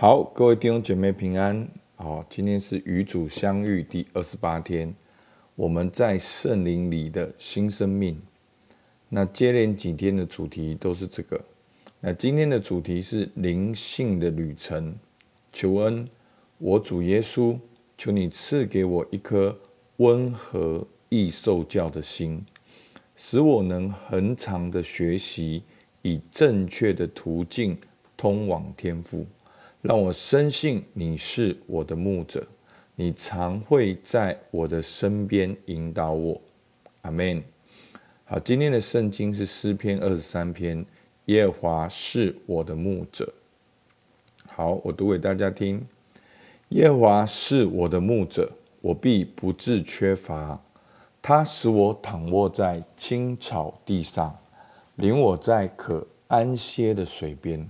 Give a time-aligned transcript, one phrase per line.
[0.00, 1.68] 好，各位弟兄姐妹平安。
[1.96, 4.94] 好，今天是与主相遇第二十八天，
[5.54, 8.18] 我们在圣灵里的新生命。
[9.10, 11.38] 那接连几天的主题都是这个。
[12.00, 14.96] 那今天的主题是灵性的旅程。
[15.52, 16.08] 求恩，
[16.56, 17.58] 我主耶稣，
[17.98, 19.54] 求你赐给我一颗
[19.98, 22.42] 温和易受教的心，
[23.16, 25.62] 使我能恒常的学习，
[26.00, 27.76] 以正确的途径
[28.16, 29.26] 通往天赋。
[29.82, 32.46] 让我深信你是我的牧者，
[32.94, 36.38] 你常会在我的身边引导我。
[37.00, 37.42] 阿门。
[38.26, 40.84] 好，今天的圣经是诗篇二十三篇，
[41.26, 43.32] 耶和华是我的牧者。
[44.46, 45.82] 好，我读给大家听。
[46.68, 48.52] 耶和华是我的牧者，
[48.82, 50.60] 我必不致缺乏。
[51.22, 54.38] 他使我躺卧在青草地上，
[54.96, 57.66] 领我在可安歇的水边。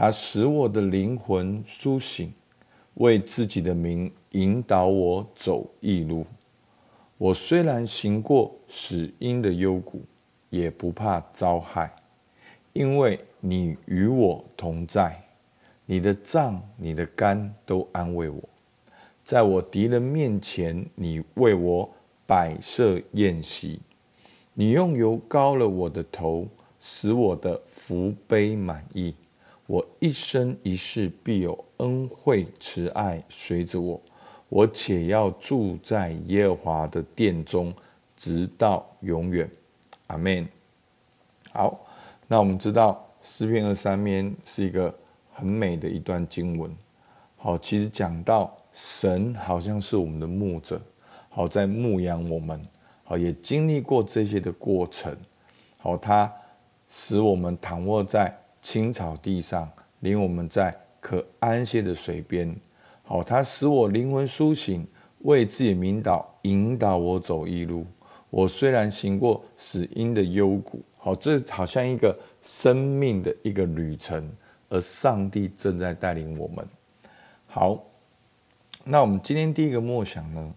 [0.00, 2.32] 他使我的灵魂苏醒，
[2.94, 6.24] 为自己的名引导我走义路。
[7.16, 10.04] 我虽然行过死荫的幽谷，
[10.50, 11.92] 也不怕遭害，
[12.72, 15.20] 因为你与我同在。
[15.84, 18.40] 你的杖、你的竿都安慰我。
[19.24, 21.90] 在我敌人面前，你为我
[22.24, 23.80] 摆设筵席。
[24.54, 26.46] 你用油膏了我的头，
[26.78, 29.12] 使我的福杯满溢。
[29.68, 34.00] 我一生一世必有恩惠慈爱随着我，
[34.48, 37.70] 我且要住在耶和华的殿中，
[38.16, 39.46] 直到永远。
[40.06, 40.48] 阿门。
[41.52, 41.84] 好，
[42.26, 44.92] 那我们知道诗篇二三篇是一个
[45.34, 46.74] 很美的一段经文。
[47.36, 50.80] 好，其实讲到神好像是我们的牧者，
[51.28, 52.66] 好在牧养我们，
[53.04, 55.14] 好也经历过这些的过程。
[55.76, 56.32] 好，他
[56.88, 58.34] 使我们躺卧在。
[58.60, 59.70] 青草地上，
[60.00, 62.54] 领我们在可安歇的水边。
[63.02, 64.86] 好，他使我灵魂苏醒，
[65.20, 67.86] 为自己名导引导我走义路。
[68.30, 74.30] 我虽然行过死荫的幽谷，好，这好像一个生命的一个旅程，
[74.68, 76.68] 而上帝正在带领我们。
[77.46, 77.82] 好，
[78.84, 80.54] 那我们今天第一个默想呢？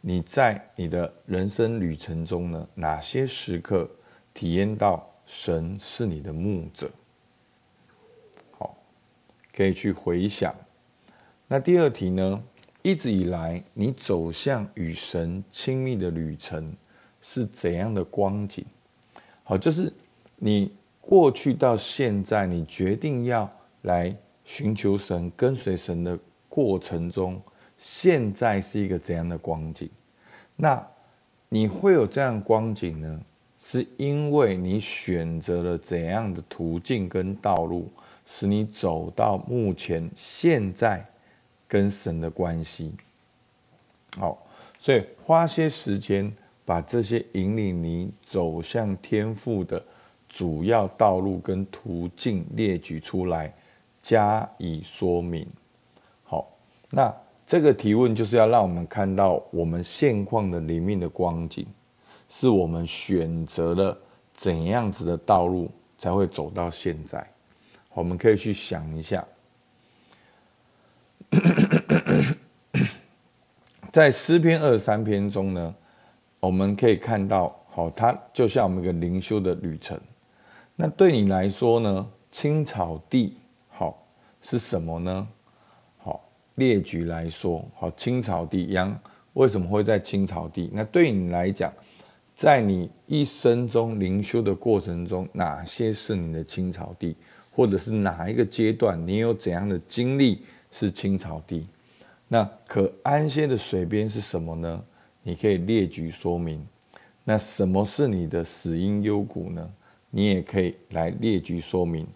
[0.00, 3.86] 你在你的人生旅程中呢，哪些时刻
[4.32, 6.90] 体验到神是你的牧者？
[9.54, 10.54] 可以去回想。
[11.48, 12.42] 那第二题呢？
[12.82, 16.74] 一直以来，你走向与神亲密的旅程
[17.20, 18.64] 是怎样的光景？
[19.42, 19.92] 好，就是
[20.36, 23.50] 你过去到现在，你决定要
[23.82, 26.18] 来寻求神、跟随神的
[26.48, 27.42] 过程中，
[27.76, 29.90] 现在是一个怎样的光景？
[30.56, 30.82] 那
[31.50, 33.20] 你会有这样的光景呢？
[33.62, 37.88] 是因为你选择了怎样的途径跟道路？
[38.32, 41.04] 使你走到目前现在
[41.66, 42.92] 跟神的关系，
[44.16, 44.46] 好，
[44.78, 46.32] 所以花些时间
[46.64, 49.82] 把这些引领你走向天赋的
[50.28, 53.52] 主要道路跟途径列举出来，
[54.00, 55.44] 加以说明。
[56.22, 56.48] 好，
[56.90, 57.12] 那
[57.44, 61.66] 这个提问就是要让我们看到我们现况的里面的光景，
[62.30, 63.98] 是我们选择了
[64.32, 67.22] 怎样子的道路才会走到现在。
[67.92, 69.26] 我们可以去想一下，
[73.92, 75.74] 在诗篇二三篇中呢，
[76.38, 80.00] 我们可以看到，好，它就像我们一个灵修的旅程。
[80.76, 83.36] 那对你来说呢，青草地
[83.68, 84.06] 好
[84.40, 85.28] 是什么呢？
[85.98, 86.24] 好，
[86.54, 88.96] 列举来说，好，青草地羊，
[89.32, 90.70] 为什么会在青草地？
[90.72, 91.72] 那对你来讲，
[92.40, 97.14] 在你一生中灵修的过程中，哪些是你的青草地？
[97.52, 100.40] 或者是哪一个阶段，你有怎样的经历
[100.70, 101.66] 是青草地？
[102.28, 104.82] 那可安歇的水边是什么呢？
[105.22, 106.66] 你可以列举说明。
[107.24, 109.70] 那什么是你的死荫幽谷呢？
[110.08, 112.06] 你也可以来列举说明，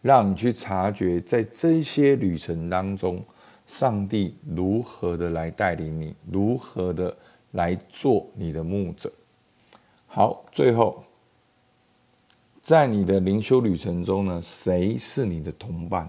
[0.00, 3.20] 让你去察觉在这些旅程当中，
[3.66, 7.12] 上帝如何的来带领你，如何的
[7.50, 9.12] 来做你的牧者。
[10.14, 11.02] 好，最后。
[12.60, 16.06] 在你的灵修旅程中呢，谁是你的同伴？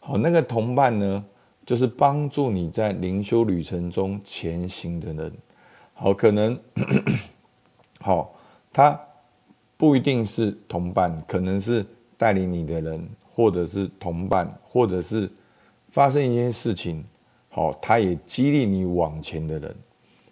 [0.00, 1.24] 好，那个同伴呢，
[1.64, 5.32] 就是帮助你在灵修旅程中前行的人。
[5.94, 6.60] 好，可能，
[8.02, 8.34] 好，
[8.72, 9.00] 他
[9.76, 11.86] 不一定是同伴，可能是
[12.16, 15.30] 带领你的人，或者是同伴，或者是
[15.86, 17.04] 发生一件事情，
[17.48, 19.76] 好，他也激励你往前的人。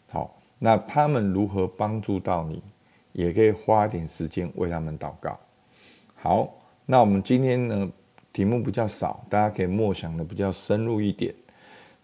[0.08, 2.60] 好，那他们如何帮助到你？
[3.16, 5.38] 也可以花点时间为他们祷告。
[6.16, 6.54] 好，
[6.84, 7.90] 那我们今天呢，
[8.30, 11.34] 题目比较少，大家可以默想的比较深入一点。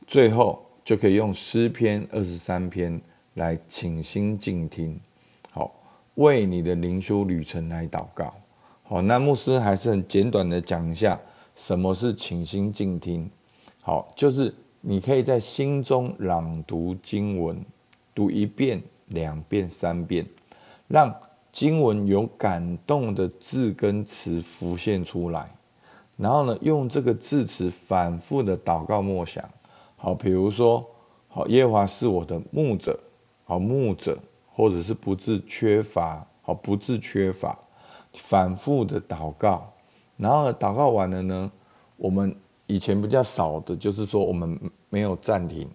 [0.06, 2.98] 最后就可以用诗篇二十三篇
[3.34, 4.98] 来倾心静听，
[5.50, 5.70] 好，
[6.14, 8.32] 为你的灵修旅程来祷告。
[8.82, 11.20] 好，那牧师还是很简短的讲一下，
[11.54, 13.30] 什么是倾心静听。
[13.82, 17.62] 好，就是你可以在心中朗读经文，
[18.14, 20.26] 读一遍、两遍、三遍，
[20.92, 21.10] 让
[21.50, 25.50] 经文有感动的字跟词浮现出来，
[26.18, 29.42] 然后呢，用这个字词反复的祷告默想。
[29.96, 30.86] 好，比如说，
[31.28, 33.00] 好，耶和华是我的牧者，
[33.44, 34.18] 好，牧者，
[34.52, 37.58] 或者是不自缺乏，好，不自缺乏，
[38.12, 39.72] 反复的祷告，
[40.18, 41.50] 然后祷告完了呢，
[41.96, 42.36] 我们
[42.66, 44.60] 以前比较少的就是说，我们
[44.90, 45.66] 没有暂停，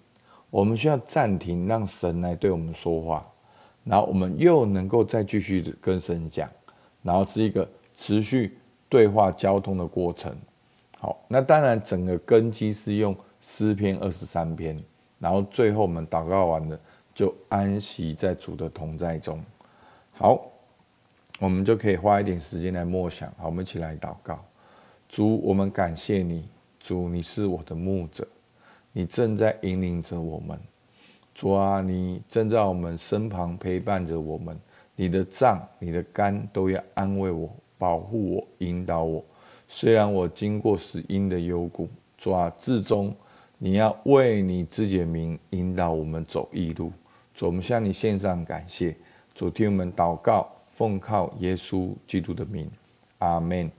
[0.51, 3.25] 我们需要暂停，让神来对我们说话，
[3.87, 6.49] 然后我们又能够再继续跟神讲，
[7.01, 8.57] 然后是一个持续
[8.89, 10.35] 对话交通的过程。
[10.99, 13.15] 好，那当然整个根基是用。
[13.39, 14.77] 诗篇二十三篇，
[15.19, 16.77] 然后最后我们祷告完了，
[17.13, 19.41] 就安息在主的同在中。
[20.11, 20.41] 好，
[21.39, 23.31] 我们就可以花一点时间来默想。
[23.37, 24.43] 好，我们一起来祷告。
[25.07, 26.49] 主，我们感谢你，
[26.79, 28.27] 主，你是我的牧者，
[28.91, 30.59] 你正在引领着我们。
[31.37, 34.59] 主啊，你正在我们身旁陪伴着我们，
[34.95, 37.47] 你的杖、你的竿都要安慰我、
[37.77, 39.23] 保护我、引导我。
[39.67, 41.87] 虽然我经过死荫的幽谷，
[42.17, 43.15] 主啊，至终。
[43.59, 46.91] 你要为你自己的名引导我们走义路，
[47.35, 48.95] 主，我们向你献上感谢，
[49.35, 52.67] 主，听我们祷告，奉靠耶稣基督的名，
[53.19, 53.69] 阿门。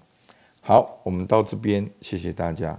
[0.61, 2.79] 好，我们到这边，谢谢大家。